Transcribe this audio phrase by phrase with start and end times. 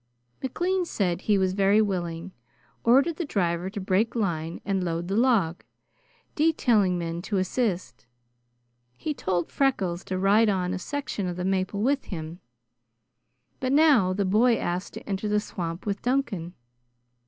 [0.41, 2.31] McLean said he was very willing,
[2.83, 5.63] ordered the driver to break line and load the log,
[6.33, 8.07] detailing men to assist.
[8.97, 12.39] He told Freckles to ride on a section of the maple with him,
[13.59, 16.55] but now the boy asked to enter the swamp with Duncan.